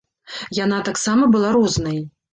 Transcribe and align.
Яна 0.59 0.79
таксама 0.89 1.29
была 1.37 1.53
рознай. 1.57 2.01